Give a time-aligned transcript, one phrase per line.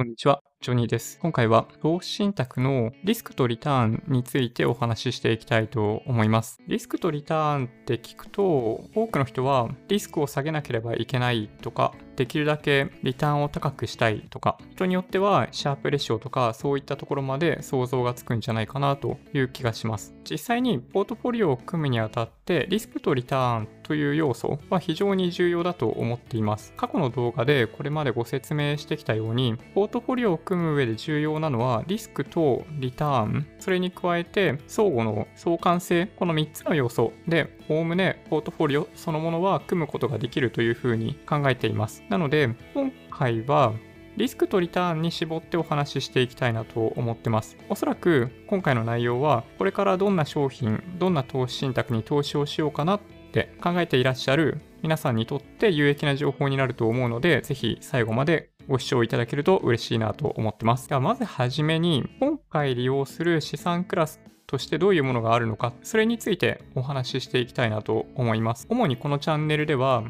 [0.00, 1.18] こんにちは、ジョニーです。
[1.22, 6.60] 今回は投資信託のリスクとリターンについてお話ししていきたいと思います。
[6.68, 20.14] リスクとリターンって聞くと、多くの人はリスクを下げなければいけないとか、できるだけリターンを高くしたいとか、人によってはシャープレシオとかそういったところまで想像がつくんじゃないかなという気がします。
[20.30, 26.74] 実際にポートフォリオを組むにあたってリスクとリターンという要素は非常に重要だと思っています。
[26.76, 42.02] 過去の動画でこれまでご説明してきたように、ポートフォリオを組む上で重要なのはリスクとリターン、それに加えて相互の相関性、この3つの要素で、おおむねポートフォリオそのものは組むことができるというふうに考えています。
[42.08, 43.74] なので、今回は
[44.16, 47.56] リスクとリターンに絞ってお話ししていきたいなと思ってます。
[47.68, 53.00] おそらく今回の内容は、これからどんな商品、どんな投資信託に投資をしようかなっ
[53.32, 60.88] て考えていらっしゃる皆さんにとって有益な情報になると思うので、ぜひ最後までご視聴いただけると嬉しいなと思ってます。
[60.88, 68.68] ではまずはじめに、今回利用する資産クラスとしてどういうものがあるのか、それについてお話ししていきたいなと思います。
[68.70, 70.04] 主にこのチャンネルでは、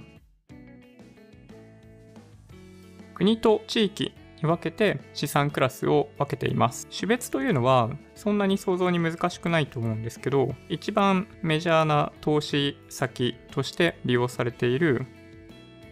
[3.14, 4.12] 国と地域
[4.42, 6.86] に分けて資産クラスを分けています。
[6.88, 15.06] 種別というのはそんなに想像に難しくないと思うんですけど、一番メジャーな投資先として利用されている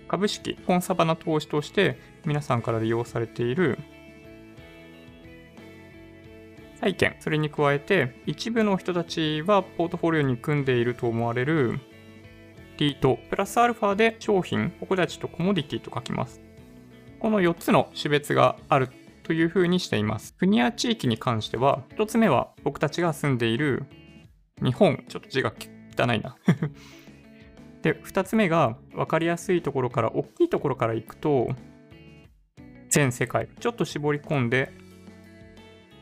[0.06, 1.98] 株式、本サバな投資として
[2.28, 3.78] 皆さんから利用されている
[6.78, 11.80] 債券、それに加えて一部の人たちはポートフォリオに組んでいると思われる
[12.76, 16.40] リート、プラスアルファで商品、ここではちょっとコモディティと書きます。
[17.18, 18.90] この4つの種別がある
[19.24, 20.34] というふうにしています。
[20.34, 23.84] 国や地域に関しては、1つ目は僕たちが住んでいる
[24.62, 25.52] 日本、ちょっと字が
[25.98, 26.36] 汚いな
[27.82, 31.48] で、2つ目が分かりやすいところから、大きいところから行くと、
[32.88, 33.48] 全世界。
[33.60, 34.72] ちょっと絞り込んで、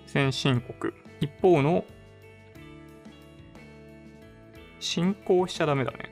[0.07, 0.93] 先進国。
[1.21, 1.85] 一方の、
[4.81, 6.11] 進行しちゃダメだね。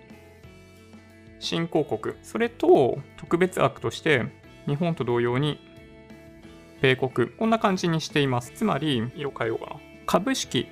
[1.39, 2.17] 新興国。
[2.23, 4.27] それと、特別枠として、
[4.67, 5.61] 日本と同様に
[6.81, 8.53] 米国、こんな感じにしています。
[8.55, 9.81] つまり、色変えようかな。
[10.07, 10.69] 株式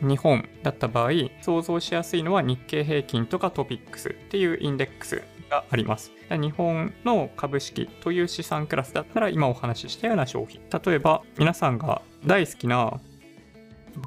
[0.00, 1.10] 日本だった場合、
[1.42, 6.17] 想像しやすいのは日経平均とかトピックスっていうインデックスがあります。
[6.36, 10.60] 日本の株式という資産クラスだったら今お話ししたような商品。
[10.70, 13.00] 例えば皆さんが大好きな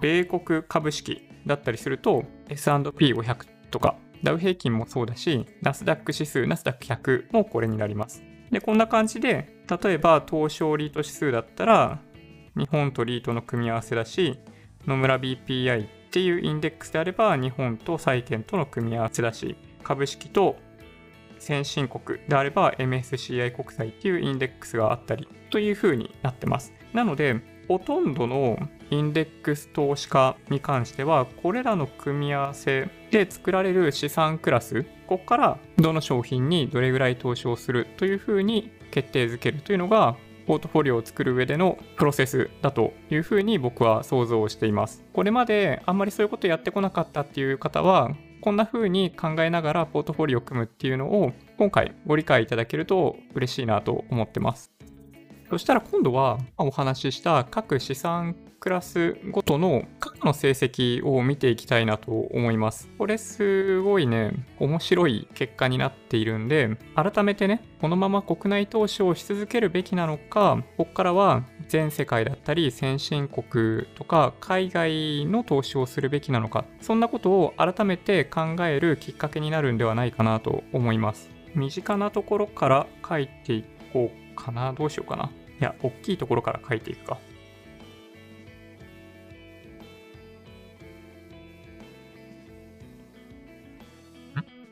[0.01, 8.23] 米国株式だったりすると S&P500 とかダウ平均もそうだし、ナスダック指数、ナスダック100もこれになります。
[8.51, 11.99] で、こんな感じで、例えば東証リート指数だったら、
[12.55, 14.37] 日本とリートの組み合わせだし、
[14.85, 20.57] 野村 BPI っていうインデックスであれば、日本と債券との組み合わせだし、株式と
[21.41, 26.71] 先進国であれば MSCI 国債っていうインデックスがあったりという風になってます。
[26.93, 28.59] なので、ほとんどの
[28.91, 40.15] インデックス投資家に関しては、これらの組み合わせで作られる資産クラス、ここからどの商品にどれぐらい投資をするというふうに決定づけるというのが、
[40.45, 45.03] ポートフォリオを作る上でのプロセスだというふうに僕は想像しています。
[45.13, 54.71] これまであんまりそういうことやってこなかったっていう方は、こんな風に考えながらポートフォリオを組むっていうのを今回ご理解いただけると嬉しいなと思ってます。
[55.49, 62.87] そしたら今度はお話しした各資産クラスごとの過去の成績を見ていきたいなと思います。
[62.99, 81.31] これすごいね、面白い結果になっているんで、改めてね、このまま国内投資をし続けるべきなのか、ここからは全世界だったり先進国とか海外の投資をするべきなのか、そんなことを改めて考えるきっかけになるんではないかなと思います。
[81.55, 84.71] 身近なところから書いていこうかな。
[84.73, 85.31] どうしようかな。
[85.59, 87.17] いや、大きいところから書いていくか。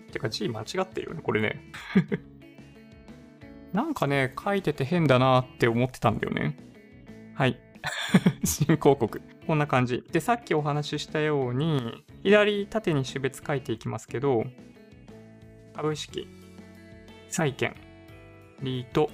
[0.10, 1.62] てか字間違ってるよね、これね。
[3.74, 6.58] なんかね、書いてて変だなって思ってたんだよね。
[7.36, 7.60] はい。
[8.44, 9.22] 新広告。
[9.46, 10.04] こんな感じ。
[10.12, 14.46] で、さっきお話ししたように、左縦に種別書いていきますけど、
[15.76, 16.28] 株式、
[17.30, 17.76] 債券、
[18.62, 19.10] リート、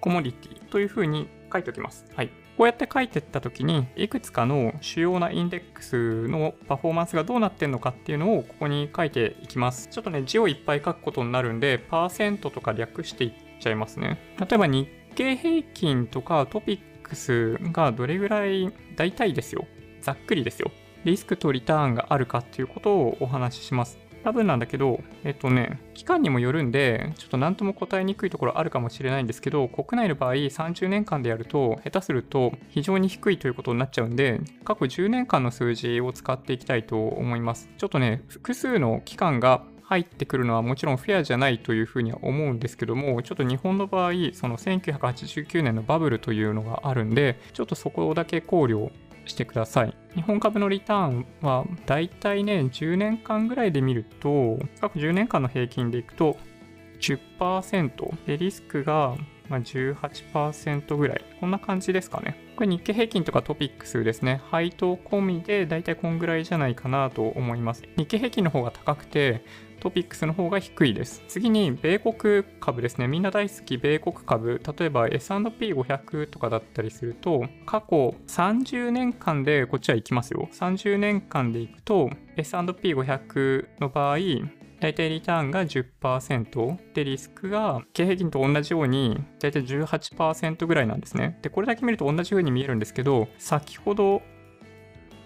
[0.00, 2.04] コモディティというふうに書いておきます。
[2.14, 2.41] はい。
[2.56, 9.88] こうやって書いてったときに、いくつかの主要なインデックスのパフォーマンスがどうなってんのかっていうのをここに書いていきます。
[9.88, 14.18] ちょっとね、字をいっぱい書くことになるんで、パーセントとか略していっちゃいますね。
[14.38, 19.66] 例えば日経平均とかトピックスがどれぐらい、大体ですよ。
[20.00, 20.70] ざっくりですよ。
[21.04, 23.98] リスクとリターンがあるかっていうことをお話しします。
[24.24, 37.68] 多分なんだけど、えっとね、期間にもよるんで、ちょっと何とも答えにくいところあるかもしれないんですけど、国内の場合30年間でやると、下手すると非常に低いということになっちゃうんで、過去10年間の数字を使っていきたいと思います。
[37.78, 48.90] ちょっとね、複数の期間が入ってくるのはもちろんフェアじゃないというふうには思うんですけども、ちょっと日本の場合、その1989年のバブルというのがあるんで、ちょっとそこだけ考慮
[49.26, 49.96] してください。
[50.14, 56.36] 日本株のリターンはだいたいね、10年間ぐらいで見ると、過去10年間の平均でいくと
[57.00, 59.16] 10%でリスクが
[59.52, 61.24] ま18%ぐらい。
[61.40, 62.36] こんな感じですかね。
[62.56, 64.40] これ日経平均とかトピックスですね。
[64.50, 67.82] 配当込みでだいたいこんぐらいじゃないかなと思います。
[67.96, 69.44] 日経平均の方が高くて、
[69.82, 71.24] トピックスの方が低いです。
[71.26, 73.08] 次に、米国株ですね。
[73.08, 74.62] みんな大好き米国株。
[74.78, 80.48] 例えば S&P500 とかだったりすると、過去30年間で、こっちは行きますよ。
[80.52, 84.18] 30年間で行くと、S&P500 の場合、
[84.78, 91.38] 大体リターンが10%でリスクが経平均と同じように大体18%ぐらいなんですね。
[91.42, 94.22] で、これだけ見ると同じ風に見えるんですけど、先ほど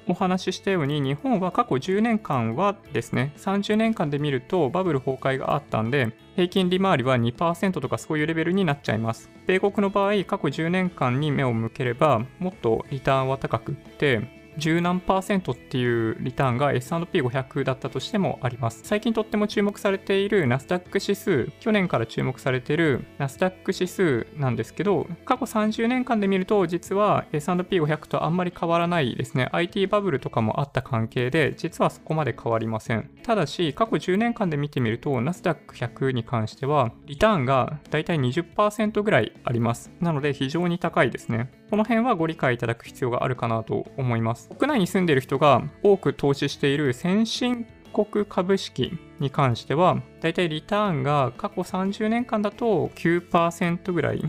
[0.09, 9.31] お話ししたように日本は過去10年間はですね30年間で見るとバブル崩壊があったんで平均利回りは2%とかそういうレベルになっちゃいます。
[9.47, 18.81] 米国の場合過去10年間に目を向ければもっとリターンは高くって十何パーセントっていうリターンが S&P500 だったとしてもあります。
[18.85, 29.49] 最近とっても注目されているナスダック指数、去年から注目されているナスダック指数なんですけど、過去30年間で見ると実は S&P500 とあんまり変わらないですね。
[29.53, 33.11] IT バブルとかもあった関係で、実はそこまで変わりません。
[33.27, 39.91] ただし、過去10年間で見てみると、ナスダック100に関しては、リターンがだいたい20%ぐらいあります。
[40.01, 41.51] なので非常に高いですね。
[41.69, 44.49] この辺はご理解いただく必要があるかなと思います。
[44.51, 54.23] 国内に住んでいる人が多く投資している先進国株式に関しては、だいたいリターンが過去30年間だと9%ぐらい、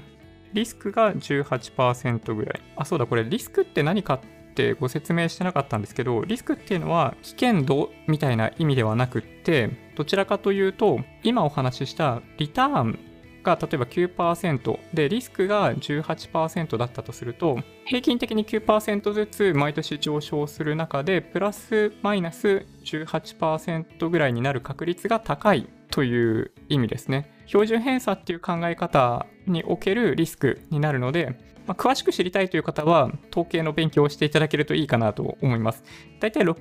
[0.54, 2.62] リスクが18%ぐらい。
[2.76, 4.20] あ、そうだ、これリスクって何かっ
[4.58, 13.00] てご説明してなかったんですけど、リスクっていうのは危険度みたいな意味ではなくって、どちらかというと、今お話ししたリターン
[13.44, 27.32] が例えば9%でリスクが18%だったとすると平均的に9%ずつ毎年上昇する中でプラスマイナス18%ぐらいになる確率が高いという意味ですね。
[27.48, 35.84] 標準偏差っていう考え方におけるリスクになるので、まあ、詳しく知りたいという方は、統計の勉強をしていただけるといいかなと思います。
[36.20, 36.56] だいたい6、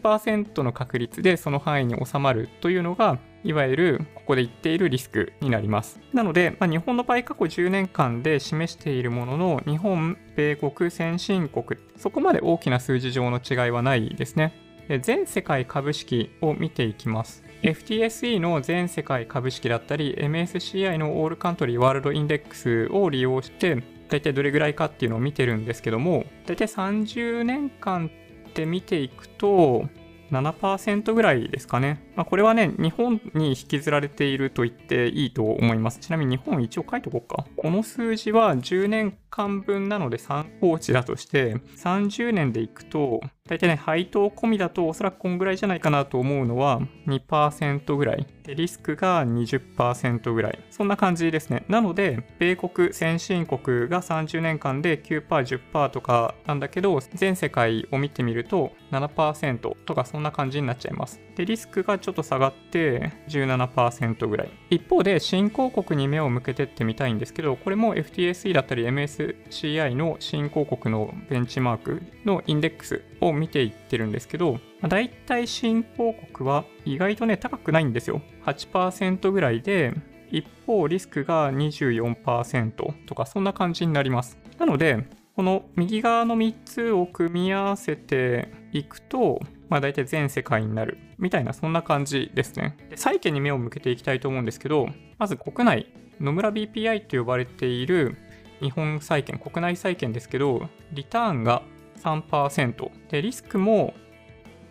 [0.00, 6.00] 70%の確率でその範囲に収まるというのが、いわゆるここで言っているリスクになります。
[6.12, 14.54] なので、まあ、日本の場合過去10年間で示しているものの、日本、米国、先進国、そこまで大きな数字上の違いはないですね。
[15.00, 17.44] 全世界株式を見ていきます。
[17.62, 28.10] FTSE の全世界株式だったり、MSCI のオールカントリーワールドインデックスを利用して、大体どれぐらいかっていうのを見てるんですけども、大体30年間
[28.48, 29.88] って見ていくと、
[30.30, 32.02] 7%ぐらいですかね。
[32.16, 36.00] まあ、これはね、日本に引きずられていると言っていいと思います。
[36.00, 37.44] ちなみに日本一応書いとこうか。
[37.56, 48.26] この数字は10年間分なので参考値だとして、30年でいくと、大体ね、配当込みだとおそらくこんぐらいじゃないかなと思うのは2%ぐらい。
[48.42, 50.58] で、リスクが20%ぐらい。
[50.70, 51.64] そんな感じですね。
[51.68, 61.20] なので、米国、先進国が30年間で9%、10%とかなんだけど、全世界を見てみると7%とかそんな感じになっちゃいます。
[61.36, 64.50] で、リスクがちょっと下がって17%ぐらい。
[64.70, 78.22] 一方で、新興国に目を向けてってみたいんですけど、これも FTSE だったり MSCI の新興国のベンチマークのインデックスを見ていってるんですけど、まあ、大体新興国は意外とね、高くないんですよ。
[78.44, 79.92] 8%ぐらいで、
[80.30, 82.70] 一方リスクが24%
[83.06, 84.38] とかそんな感じになります。
[84.58, 92.76] なので、この右側の3つを組み合わせていくと、まあ大体全世界になるみたいなそんな感じですね。
[92.90, 95.86] で債券に目を向けていきたいと思うんですけど、まず国内、
[96.20, 98.16] 野村 BPI と呼ばれている
[98.60, 101.62] 日本債券、国内債券ですけど、リターンが
[102.02, 103.94] 3%でリスクも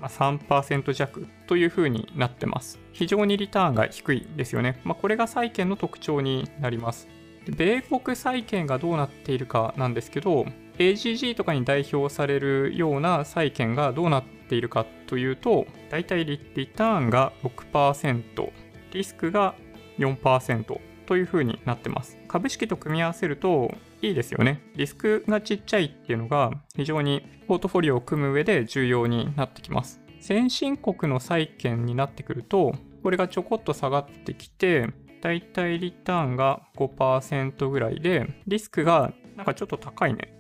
[0.02, 2.80] 3%弱というふうになってます。
[2.94, 4.80] 非常にリターンが低いですよね。
[4.84, 7.08] まあ、これが債券の特徴になります。
[7.48, 10.46] 米国債券がどうなっているかなんですけど、
[10.78, 16.38] AGG とかに代表されるような債券がどうなっているかというと、だいたいリ
[16.68, 18.52] ターンが6%、
[18.92, 19.56] リスクが
[19.98, 22.18] 4%というふうになってます。
[22.28, 24.62] 株式と組み合わせるといいですよね。
[24.76, 30.02] リスクがちっちゃいっていうのが非常にポートフォリオを組む上で重要になってきます。
[30.20, 32.74] 先進国の債券になってくると、
[33.04, 34.90] これがちょこっと下がってきて、
[35.22, 40.38] だいたいリターンが5%ぐらいで、リスクがなんかちょっと高いね。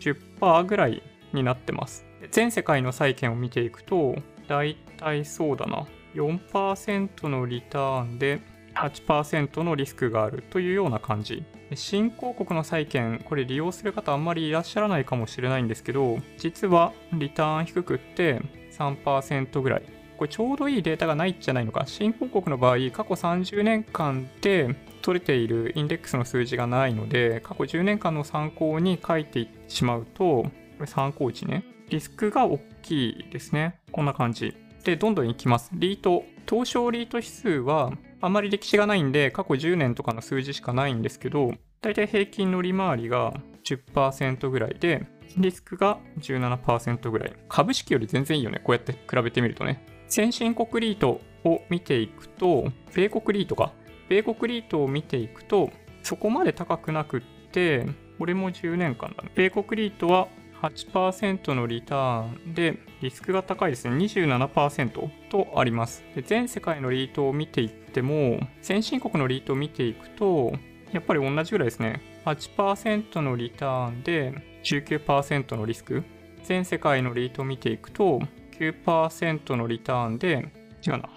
[0.00, 2.07] 10%ぐらいになってます。
[2.30, 4.16] 全世界の債券を見ていくと、
[4.48, 5.86] だいたいそうだな。
[6.14, 8.40] 4%のリターンで
[8.74, 11.44] 8%のリスクがあるというような感じ。
[11.74, 18.40] 新興国の債券、これ利用する方あんまりいらっしゃらないかもしれないんですけど、実はリターン低くって
[18.72, 19.82] 3%ぐらい。
[20.16, 21.84] これちょうどいいデータがないんじゃないのか。
[21.86, 31.64] 新興国の場合、過去30年間で取れているインデックスの数字がないので、過去10年間の参考に書いてしまうと、これ参考値ね。
[31.90, 33.80] リスクが大きいですね。
[33.92, 34.54] こんな感じ。
[34.84, 35.70] で、どんどんいきます。
[35.74, 36.24] リート。
[36.48, 47.32] 東証リート指数はあまり歴史がないんで、過去10年とかの数字しかないんですけど、だいたい平均の利回りが10%ぐらいで、リスクが17%ぐらい。
[47.48, 48.60] 株式より全然いいよね。
[48.62, 49.84] こうやって比べてみるとね。
[50.08, 53.72] 先進国リートを見ていくと、米国リートか。
[54.08, 55.70] 米国リートを見ていくと、
[56.02, 57.20] そこまで高くなくっ
[57.52, 57.86] て、
[58.18, 59.30] これも10年間だね。
[59.34, 60.28] 米国リートは
[60.62, 63.96] 8%のリターンで、リスクが高いですね。
[63.96, 66.04] 27%とあります。
[66.14, 70.52] で全世界のリートを見ていっても、先進国のリートを見ていくと、
[70.92, 72.00] やっぱり同じぐらいですね。
[72.24, 74.34] 8%のリターンで
[74.64, 76.02] 19%のリスク。
[76.44, 78.20] 全世界のリートを見ていくと、
[78.58, 80.50] 9%のリターンで、
[80.86, 81.08] 違うな、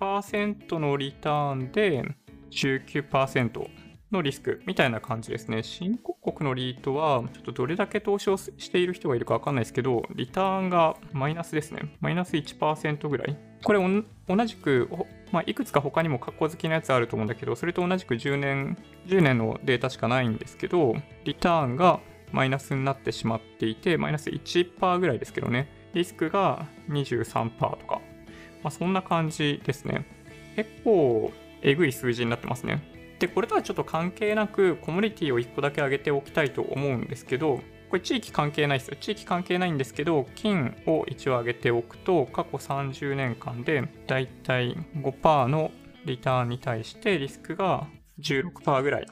[0.00, 2.04] 8%のリターンで
[2.50, 3.68] 19%
[4.10, 5.62] のリスクみたいな感じですね。
[5.62, 11.94] 新興国のリートは、ちょっとどれだけ投資をしている人がいるかわかんないですけど、リターンがマイナスですね。
[12.00, 13.36] マイナス1%ぐらい。
[13.64, 13.80] これ
[14.28, 14.88] 同じく、
[15.32, 20.94] まあ、いくつか他にも格好好きなやつあると思うんだけど、それと同じく10年、10年のデータしかないんですけど、
[21.24, 22.00] リターンが
[22.32, 25.68] マイナスになってしまっていて、マイナス1%ぐらいですけどね。
[25.94, 28.00] リスクが23%とか。
[28.62, 30.06] まあ、そんな感じですね。
[30.56, 31.32] 結構、
[31.62, 32.97] えぐい数字になってますね。
[33.18, 37.60] で、これとはちょっと関係なく、コミュニティを1個だけ上げておきたいと思うんですけど、
[37.90, 38.96] これ地域関係ないですよ。
[39.00, 45.70] 地域関係ないんですけど、金を一応上げておくと、過去30年間でだいたい5%の
[46.04, 47.86] リターンに対してリスクが
[48.20, 49.06] 16%ぐらい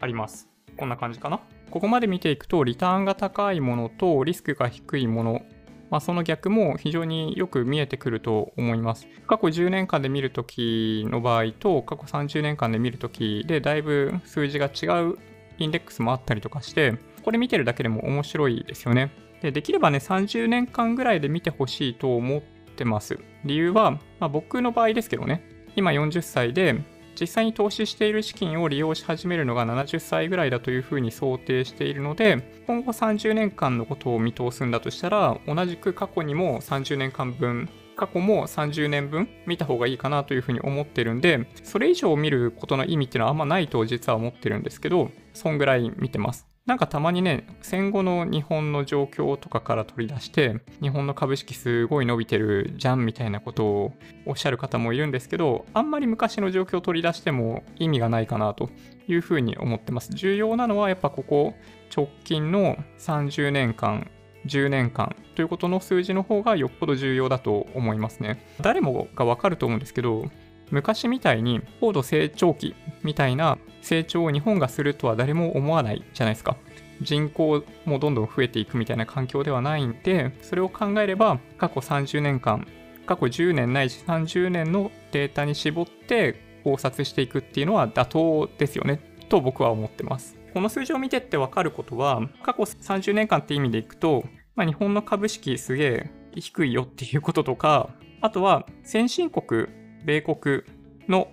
[0.00, 0.48] あります。
[0.76, 1.40] こんな感じかな。
[1.70, 5.42] ここまで見ていくと、リターンが高いものとリスクが低いもの
[5.90, 9.06] まあ、その逆も非常によく見えてくると思います。
[9.26, 15.18] 過去10年間で見るときの場合と過去30年間で見るときでだいぶ数字が違う
[15.58, 19.10] インデックスもあったりとかして、これ見てるだけでも面白いですよね。
[19.42, 22.42] でできればね、30年間ぐらいで見てほしいと思っ
[22.76, 23.18] てます。
[23.44, 25.42] 理由は、まあ、僕の場合ですけどね、
[25.76, 26.76] 今40歳で
[27.20, 46.46] 実際に投資している資金を利用し始めるのが70歳ぐらいだというふうに想定しているので、今後30年間のことを見通すんだとしたら、同じく過去にも30年間分過去も30年分見た方がいいかなというふうに思ってるんで、それ以上見ることの意味っていうのはあんまないと実は思ってるんですけど、そんぐらい見てます。
[46.68, 53.92] なんかたまにね、戦後の日本の状況とかから取り出して、日本の株式すごい伸びてるじゃんみたいなことを
[54.26, 58.68] おっしゃる方もいるんですけど、あんまり昔の状況を取り出しても意味がないかなと
[59.06, 60.10] いうふうに思ってます。
[60.12, 61.54] 重要なのはやっぱここ
[61.90, 64.10] 直近の30年間
[64.44, 68.44] 10年間ということの数字の方がよっぽど重要だと思いますね。
[68.60, 70.26] 誰もがわかると思うんですけど、
[70.70, 73.56] 昔みたいに高度成長期みたいな
[73.88, 76.56] 成長を日本がするとは誰も思わないじゃないですか。
[77.00, 82.66] 人口もどんどん増えていくみたいな環境ではないんで、それを考えれば過去30年間、
[83.06, 90.36] 過去10年ないし30年のデータに絞って考察していくっていうのは妥当ですよね、と僕は思ってます。
[90.52, 97.88] この数字を見てってわかることは、過去30年間って意味でいくと、まあ、日本の株式すげえ低いよっていうこととか、
[98.20, 99.66] あとは先進国
[100.04, 100.62] 米国
[101.08, 101.28] の、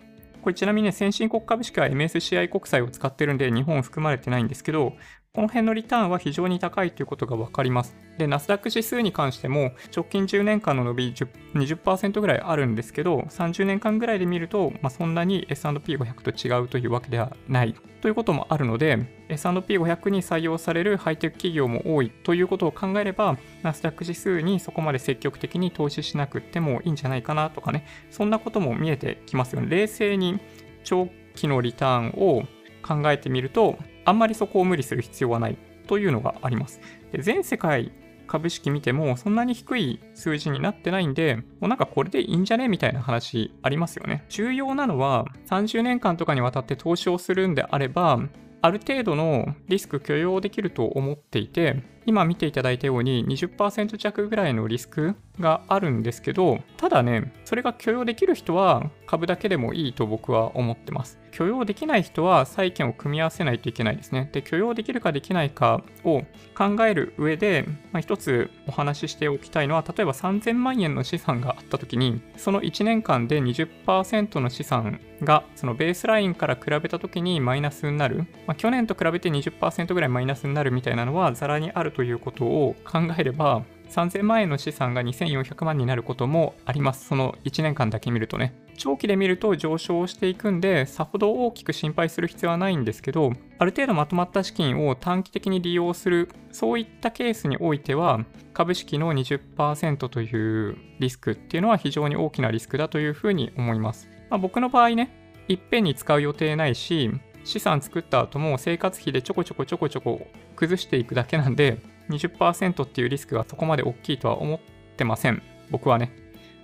[0.46, 4.94] これちなみにね、先進国株式は MSCI 国債を使ってるんで、日本含まれてないんですけど、
[5.36, 7.98] この辺のリターンは非常に高いということが分かります。
[8.18, 29.68] で、ナスダック指数に関しても、直近10年間の伸び20%ぐらいあるんですけど、30年間ぐらいで見ると、まあ、そんなに S&P500 と違うというわけではないということもあるので、S&P500 に採用されるハイテク企業も多いということを考えれば、ナスダック指数にそこまで積極的に投資しなくてもいいんじゃないかなとかね、そんなことも見えてきますよね。
[29.70, 30.40] 冷静に
[30.86, 32.44] 長期のリターンを
[32.82, 35.58] 考えてみると、あんまりそこを無理する必要はない
[35.88, 36.80] というのがあります。
[37.12, 37.92] で全世界
[38.28, 44.26] 株式見てもそんなに低い数字になってないんで、もうなんかこれでいいんじゃねみたいな話ありますよね。
[44.30, 48.20] 重要なのは30年間とかにわたって投資をするんであれば、
[48.62, 61.20] ある程度のリスク許容できると思っていて、今見ていただいたように20%弱ぐらいのリスクがあるんですけど、ただね、それが許容できる人は株だけでもいいと僕は思ってます。
[61.32, 64.30] 許容できない人は債券を組み合わせないといけないですね。
[64.32, 66.22] で、許容できるかできないかを
[66.58, 87.08] 考える上で、まあ、一つお話ししておきたいのは、例えば3000万円の資産があった時に、その1年間で20%の資産がそのベースラインから比べた時にマイナスになる、まあ、去年と比べて20%ぐらいマイナスになるみたいなのはザラにあるということを考えれば、3000万円の資産が2400万になることもあります。
[87.08, 88.54] その1年間だけ見るとね。
[88.78, 98.20] 長期で見ると上昇していくんで、さほど大きく心配する必要はないんですけど、ある程度まとまった資金を短期的に利用する、そういったケースにおいては、
[98.54, 104.10] 株式の20%というリスクっていうのは非常に大きなリスクだというふうに思います。
[104.30, 105.10] まあ、僕の場合ね、
[105.48, 107.12] いっぺんに使う予定ないし、
[107.46, 114.60] 資産作った後も生活費でちょこちょこちょこちょこ崩していくだけなんで、20%っていうリスクがそこまで大きいとは思っ
[114.98, 115.42] てません。
[115.70, 116.12] 僕はね。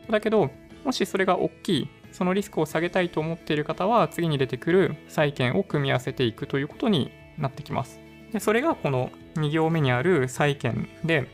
[0.09, 0.49] だけど、
[0.83, 7.99] もしそれが大きい、そのリスクを下げたいと思っている方は、次に出てくる債券を組み合わせていくということになってきます。
[8.33, 11.27] でそれがこの2行目にある債券で、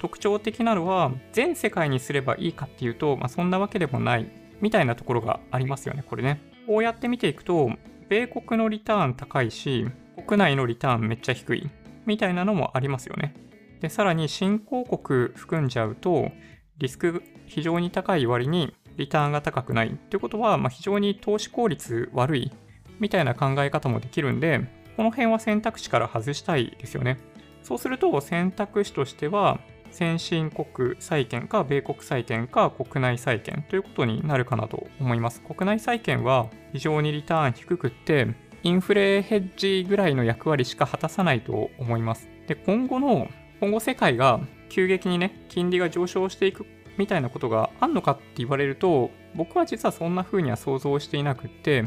[0.00, 4.26] 特徴的なのは、全世界にすればいいかっていうと、まあ、そんなわけでもない
[4.60, 6.40] みたいなところがありますよね、これね。
[6.66, 7.70] こうやって見ていくと、
[8.08, 9.86] 米国のリターン高いし、
[10.26, 11.68] 国内のリターンめっちゃ低い
[12.06, 13.34] みたいなのもありますよね。
[13.80, 16.30] で、さらに新興国含んじゃうと、
[16.78, 22.52] リスク非常に高い割にリターンが高くないっていうことは、まあ、非常に投資効率悪い
[22.98, 24.60] みたいな考え方もできるんで、
[24.96, 27.18] この辺は選択肢から外したいですよね。
[27.62, 29.58] そうすると選択肢としては、
[29.96, 35.40] 先進国債券か米国債券か国内債券ということになるかなと思います。
[35.40, 38.28] 国内債券は非常にリターン低くって、
[38.62, 42.28] インフレヘッジぐらいの役割しか果たさないと思います。
[42.46, 44.38] で、今後の、今後世界が
[44.68, 46.66] 急激にね、金利が上昇していく
[46.98, 51.86] みたいなことがあんのかって言われると、僕は実はそんな風には想像していなくって、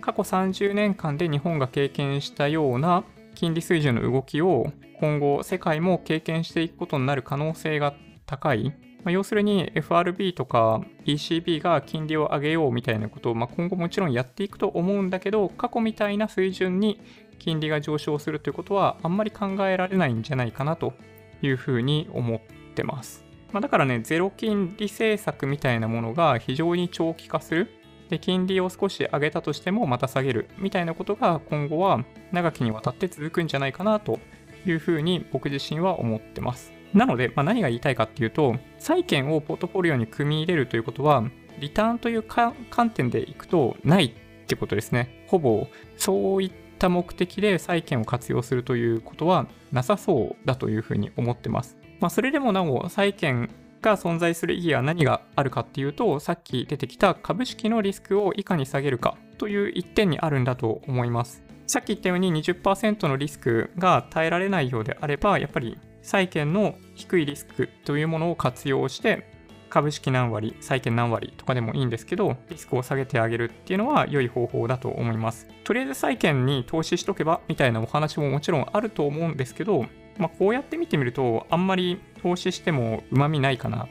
[0.00, 7.94] 過去30年間で日本が経験したような金利水準の動きを今後世界も経験していくことになる可能性が
[8.26, 8.74] 高い。
[9.02, 17.00] まあ、要するに FRB とか ECB が金利を上げようみたいなことを、まあ、今後もちろんやっていくと思うんだけど、過去みたいな水準に
[17.38, 20.92] 金利が上昇するということはあんまり考えられないんじゃないかなと
[21.40, 22.40] いうふうに思っ
[22.74, 23.24] てます。
[23.52, 27.70] まあ、だからね、ゼロ金利政策みたいなものが非常に長期化する。
[28.10, 34.18] で、金利を少し上げたとしてもまた下げるみたいなことが今後は長きにわたって続くんじゃないかなと
[34.66, 36.72] いうふうに僕自身は思ってます。
[36.94, 41.24] なので、まあ、何が言いたいかっていうと、債券をポートフォリオに組み入れるということは、
[41.60, 42.54] リターンという観
[42.90, 44.12] 点でいくとないっ
[44.46, 45.24] てことですね。
[45.28, 51.76] ほぼそういった目的で債券を活用するということはなさそうだというふうに思ってます。
[52.00, 53.50] まあ、それでもなお債券
[53.82, 61.49] が存在する意義は何があるかっていうと、さっき出てきた株式のリスクをいかに下げるかという一点にあるんだと思います。
[61.70, 69.30] さっき言ったように20%のリスクが耐えられないようであれば、やっぱり債券の低いリスクというものを活用して、
[69.68, 75.46] 株式何割、債券何割とかでもいいんですけど、リスクを下げてあげるっていうのは良い方法だと思います。
[75.62, 79.86] とりあえず債券に投資しとけばみたいなお話ももちろんあると思うんですけど、
[80.18, 83.88] まあ、こうやって見てみると、あんまり投資してもうまみないかなっ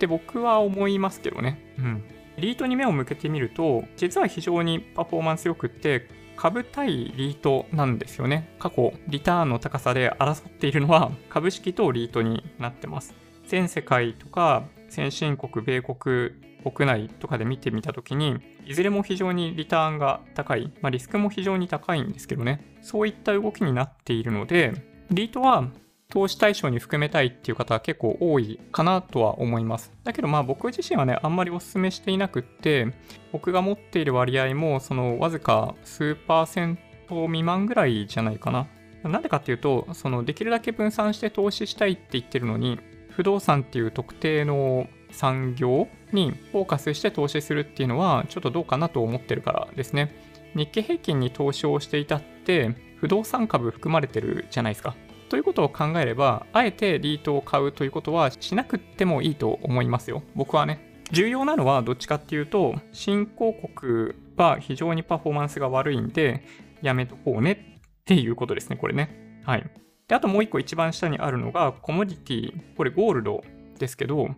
[0.00, 1.74] て僕は思いますけどね。
[1.78, 2.04] うん。
[2.38, 6.08] リートに目を向けてみると、実は非常にパフォーマンス良くって、
[6.40, 8.48] 株対リートなんですよね。
[8.58, 13.14] 過去、リターンの高さで争っているのは 株式とリートになってます。
[13.46, 16.30] 全世界とか先進国、米国、
[16.64, 24.72] 国内とかで見てみたときに、いずれも非常にリターンが高い、まあ、リスクも非常に高いんですけどね、そういった動きになっているので、
[25.10, 25.68] リートは
[26.10, 29.92] 投資対象に含めたいっていう方は結構多いかなとは思います。
[30.04, 32.92] だけどまあ僕自身はね、あんまりお勧めしていなくって、
[33.32, 38.66] 僕が持っている割合もそのわずか数パーセント未満ぐらいじゃないかな。
[39.04, 42.78] なんでかっていうと、そのできるだけ分散して投資したいって言ってるのに、
[43.10, 50.14] 不動産っていう特定の産業にフォーカスして投資するっていうのはちょっとどうかなと思ってるからですね。
[50.54, 54.94] 日経平均に投資をしていたって不動産株含まれてるじゃないですか。
[55.30, 60.24] ということを考えれば、あえてリートを買うということはしなくてもいいと思いますよ。
[60.34, 61.04] 僕はね。
[61.12, 66.42] 重要なのはどっちかっていうと、新興国は非常にパフォーマンスが悪いんで、
[66.82, 69.40] やめとこうねっていうことですね、これね。
[69.44, 69.70] はい。
[70.08, 72.76] で、あともう一個一番下にあるのが、コモディティ。
[72.76, 73.44] これゴールド
[73.78, 74.30] ですけど、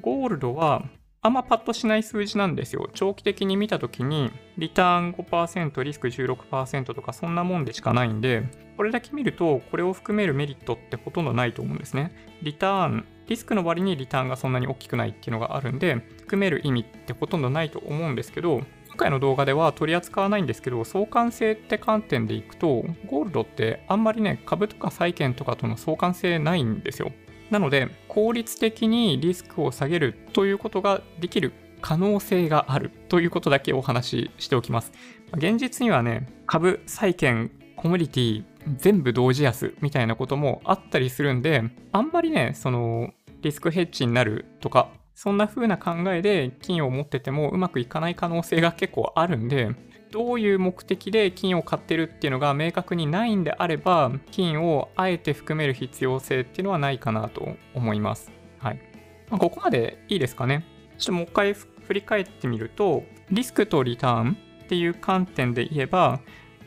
[0.00, 0.82] ゴールドは
[1.28, 2.88] あんまパッとしない数字なんですよ。
[2.94, 8.44] 長期的に見たときに、リターン5%、リスク16%とかそんなもんでしかないんで、
[8.78, 12.12] これだけ見ると、これを含めるメリットってほとんどないと思うんですね。
[12.40, 27.12] リターン、リスクの割にリターンがそんなに大きくないっていうのがあるんで、含める意味ってほとんどないと思うんですけど、今回の動画では取り扱わないんですけど、相関性って観点でいくと、ゴールドってあんまりね、株とか債券とかとの相関性ないんですよ。
[27.50, 34.92] なので、効率的にリスクを下げるということができる可能性があるということだけお話ししておきます。
[35.34, 38.44] 現実にはね、株、債券、コモディティ、
[38.76, 49.70] 全部同時安みたいなこともあったりするんで、あんまりね、その、リスクヘッジになるとか、そんな風な考えで金を持っててもうまくいかない可能性が結構あるんで、
[50.10, 58.30] どういう目的で金を買ってるっていうのが明確にないんであれば、金をあえて含める必要性っていうのはないかなと思います。
[58.58, 58.80] はい。
[59.28, 60.64] まあ、ここまでいいですかね。
[60.96, 66.20] ちょっともう一回振り返ってみると、リスクとリターンっていう観点で言えば、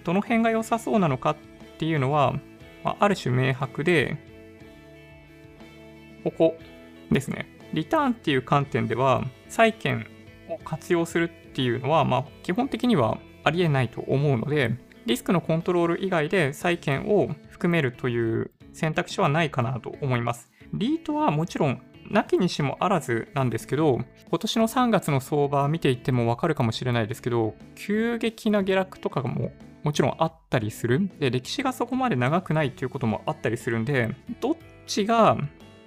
[0.04, 1.36] どの辺が良さそうなのかっ
[1.80, 2.34] ていうのは、
[2.84, 4.18] まあ、ある種明白で、
[6.24, 6.58] ここ
[7.12, 7.48] ですね。
[7.74, 10.06] リターンっていう観点では、債券
[10.48, 14.76] を活用するっていうのは、まあ、基本的にはありえないと思うので、
[15.06, 20.52] リスクのコントロール以外で債券を含めるという選択肢はないかなと思います。
[20.74, 24.00] リートはもちろんなきにしもあらずなんですけど、
[24.30, 29.52] 今年の3月の相場見ていってもわかるかもしれないですけど、急激な下落とかも
[29.84, 31.10] もちろんあったりする。
[31.20, 35.38] で、歴史がそこまで長くないということもあったりするんで、どっちが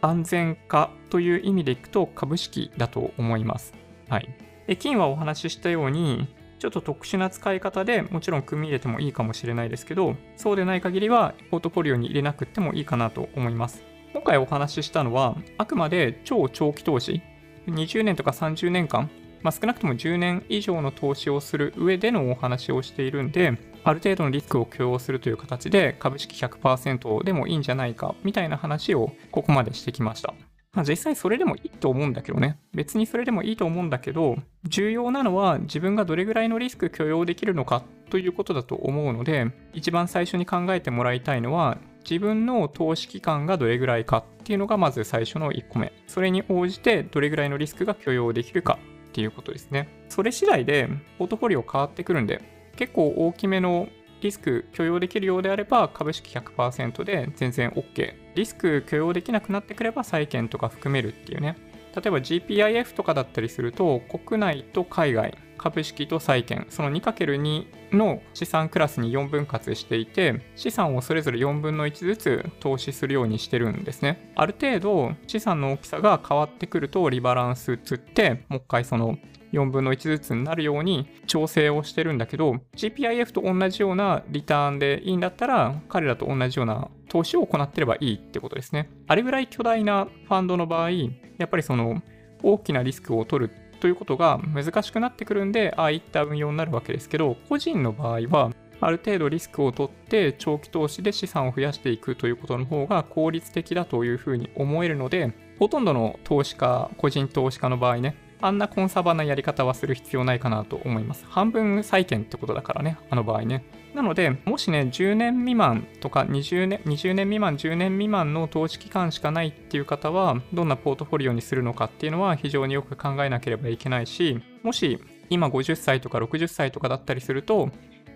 [0.01, 3.75] 安全かという意味でいくと株式だと思います。
[4.09, 4.29] はい。
[4.67, 6.29] で、金はお話ししたように、
[6.65, 13.83] ちょっと特殊な使い方でもちろん組み入れてもいいかもしれないですけど、そうでない限りはポートフォリオに入れなくてもいいかなと思います。
[14.15, 17.21] 今回お話ししたのは、あくまで超長期投資、
[17.67, 19.11] 20年とか30年間、
[19.43, 30.33] まあ、少なくとも10年以上の投資をする上でのお話をしているんで、ある程度のリスクを許容するという形で株式100%でもいいんじゃないかみたいな話をここまでしてきました。
[30.75, 32.59] まあ、実際それでもいいと思うんだけどね。
[32.73, 45.93] 別にそれでもいいと思うんだけど、重要なのは自分がどれぐらいのリスク許容できるのかということだと思うので、一番最初に考えてもらいたいのは、自分の投資期間がどれぐらいかっていうのがまず最初の1個目。
[46.07, 49.89] それに応じてどれぐらいのリスクが許容できるかっていうことですね。
[50.09, 52.43] それ次第でポートフォリオ変わってくるんで、
[52.77, 53.89] 結構大きめの
[54.21, 58.24] リスク許容できるようであれば株式100%で全然 OK。
[58.35, 61.57] リスク許容できなくなってくれば債券とか含めるっていうね。
[61.95, 79.17] 例えば GPIF とかだったりすると国内と海外株式と債券その 2×2 の資産クラスに4分割していて資産をそれぞれ4分の1ずつ投資するようにしてるんですねある程度資産の大きさが変わってくるとリバランスつってもう一回その
[79.55, 88.91] 4分の1ずつになるように調整をしてるんだけど、GPIF と同じようなリターンでいいんだったら、彼らと同じような投資を行ってればいいってことですね。
[89.07, 91.07] あれぐらい巨大なファンドの場合、や
[91.45, 92.03] っぱりその
[92.43, 98.51] 大きなリスクを取るということが難しくなってくるんで、ああいった運用になるわけですけど、個人の場合は、
[98.81, 111.25] ある程度リスクを取って長期投資で資産を増やしていくということの方が効率的だというふうに思えるので、ほとんどの投資家、個人投資家の場合ね、あんなコンサバなやり方はする必要ないかなと思います。
[111.29, 113.65] 半分債券ってことだからね、あの場合ね。
[113.95, 124.99] なので、もしね、10年未満とか20年 ,20 年未満、10年未満の投資期間しかないっていう方は、どんなポートフォリオにするのかっていうのは非常によく考えなければいけないし、もし
[125.31, 127.71] 今50歳とか60歳とかだったりすると、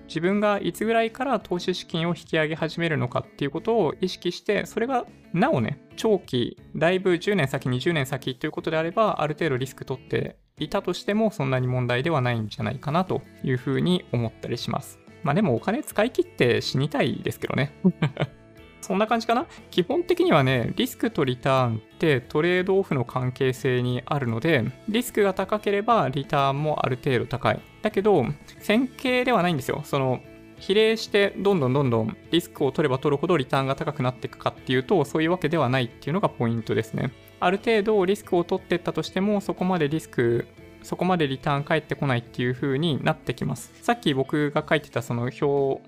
[0.09, 14.99] 自分がいつぐらいから投資資金を引き上げ始めるのかっていうことを意識して、それがなおね、長期、だいぶ10年先、20年先ということであれば、ある程度リスク取っていたとしても、そんなに問題ではないんじゃないかなというふうに思ったりします。
[15.23, 17.73] まあでもお金使い切って死にたいですけどね。
[18.81, 19.47] そんな感じかな？
[19.71, 27.61] 基本的にはね、リスクとリターンってトレードオフの関係性にあるので、リスクが高ければリターンもある程度高い。
[27.83, 28.25] だけど、
[28.61, 29.83] 線形ではないんですよ。
[29.85, 30.21] その、
[30.59, 37.13] 比例してどんどんどんどんリスクを取れば取るほどリターンが高くなっていくかっていうと、そういうわけではないっていうのがポイントですね。
[37.41, 40.47] ある程度リスクを取っていったとしても、そこまでリスク
[40.83, 43.73] そこまでリターン返ってこないっていう風になってきます。
[43.83, 45.83] さっき僕が書いてたその表を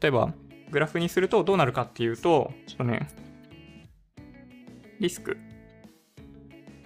[0.00, 0.32] 例えば
[0.70, 3.08] グラフにするとどうなるかっていうと、ちょっとね、
[5.00, 5.36] リスク、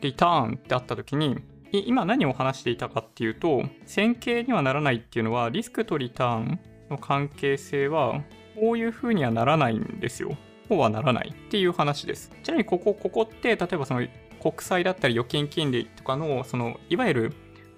[0.00, 1.38] リターンってあった時に、
[1.72, 6.60] 今何を話していたかっていうと、線形にはならないっていうのは、リスクとリターン
[6.90, 8.22] の関係性は、
[8.54, 10.36] こういう風にはならないんですよ。
[10.68, 12.30] こうはならないっていう話です。
[12.42, 14.06] ちなみにここ、ここって、例えばその
[14.40, 17.32] 国債だったり預金金利とかの、その、いわゆる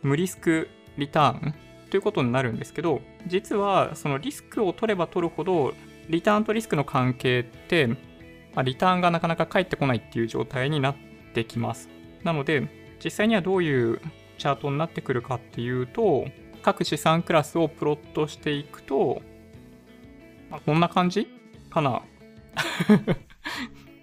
[0.04, 1.54] 無リスクリターン
[1.90, 5.74] ということになるんですけど、実はそのリスクを取れば取るほど、
[6.08, 7.88] リターンとリスクの関係って、
[8.54, 10.96] ま、リターンがなかなか返ってこないっていう状態になっ
[11.34, 11.88] てきます。
[12.22, 12.68] なので、
[13.02, 14.00] 実際にはどういう
[14.38, 16.26] チャートになってくるかっていうと、
[16.62, 19.22] 各資産クラスをプロットしていくと、
[20.50, 21.28] まあ、こんな感じ
[21.70, 22.02] かな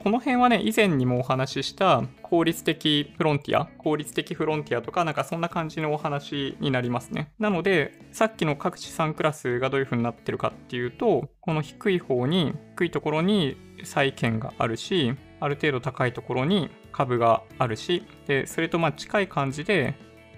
[0.03, 7.31] この辺はね、以前にもお話しした効率的フロンティア、効率的フロンティアとか、なんかそんな感じのお話になりますね。
[7.37, 19.93] なので、さっきの各資産クラスがどういう風になってるかっていうと、この低い方に、低いところに債券があるし、ある程度高いところに株があるし、で、それとまあ近い感じで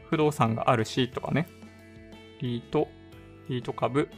[0.10, 1.48] 不動産があるしとかね、
[2.42, 2.90] リート、
[3.48, 4.10] リート株、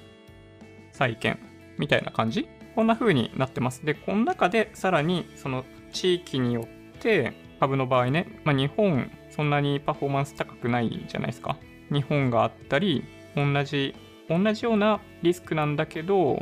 [0.91, 1.38] 債券
[1.77, 3.85] みたいな感じこんな風になってます。
[3.85, 11.57] で、この中でさらにその地域によって株の場合ね、まあ、日本そんなにパフォーマンス高くないじゃないですか。
[11.91, 13.95] 日本があったり、同じ、
[14.29, 16.39] 同じようなリスクなんだけど、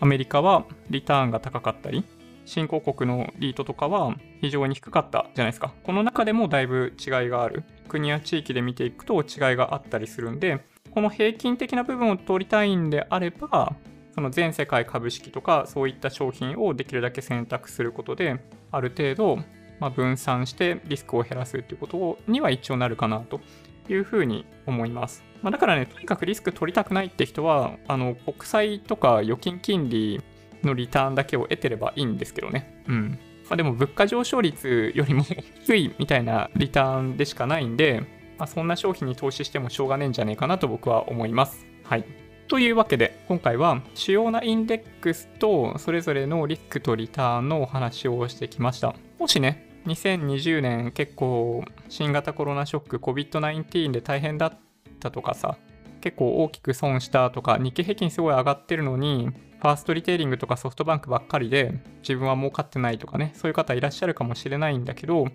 [0.00, 2.04] アメリカはリターンが高かったり、
[2.44, 5.72] 新興国のリートとかは非常に低かったじゃないですか。
[5.82, 7.64] この中でもだいぶ違いがある。
[7.88, 13.74] 国や地域で見ていくと違いがあったりするんで、この平均的な部分を取りたいんであれば、
[14.16, 18.40] その全世界株式とかそういった商品をできるだけ選択することで、
[18.72, 19.38] ある程度、
[19.78, 23.42] ま分散してリスクを減らすっていうことには一応なるかなと
[23.90, 25.22] いうふうに思います。
[25.42, 30.22] まあ、だからね、とにかくリスク取りたくないって人は、あの国債とか預金金利
[30.62, 32.82] のリターンだけを得てればいいんですけどね。
[32.88, 33.18] うん。
[33.50, 35.24] まあ、でも物価上昇率よりも
[35.66, 38.00] 低いみたいなリターンでしかないんで、
[38.38, 41.66] まあ、そんな商品に投資してもしょうがねえんじゃねえかなと僕は思います。
[41.84, 42.25] はい。
[42.48, 48.94] というわけで、今回は主要なインデックスとそれぞれのリスクとリターンのお話をしてきました。
[49.18, 54.58] もしね、2020年結構新型コロナショック COVID-19 で大変だっ
[55.00, 55.56] たとかさ、
[56.00, 59.30] 結構大きく損したとか、日経平均すごい上がってるのに、
[59.60, 65.26] ファーストリテイリングとかソフトバンクばっかりで自分は儲かってないとかね、そういう方いらっしゃるかもしれないんだけど、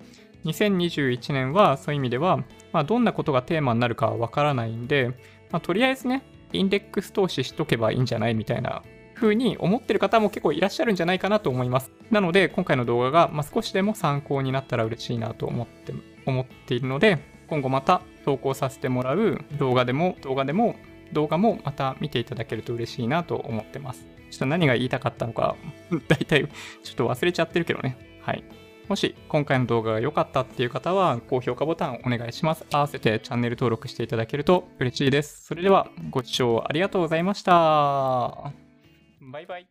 [0.45, 2.38] 2021年はそういう意味では、
[2.71, 5.10] まあ、どんなことがテーマになるかはわからないんで、
[5.52, 8.83] まあ、とりあえずね、インデックス投資しとけばいいんじゃないみたいな
[9.15, 11.91] 風に思ってる方も結構いらっしゃるんじゃないかなと思います。
[12.09, 15.93] なので、今回の動画が、ま少しでも参考になったら嬉しいなと思って、
[16.25, 20.75] 思っているので、今後また投稿させてもらう動画でも、動画でも、
[21.13, 24.07] 動画もまた見ていただけると嬉しいなと思ってます。
[24.31, 25.55] ちょっと何が言いたかったのか、
[26.07, 26.47] 大体
[26.83, 27.97] ちょっと忘れちゃってるけどね。
[28.21, 28.43] はい。
[28.91, 32.65] もし今回の動画が良かったっていう方は高評価ボタンお願いします。
[32.73, 35.45] 合わせてチャンネル登録していただけると嬉しいです。
[35.45, 37.54] それではご視聴ありがとうございました。
[39.21, 39.60] バイバイ。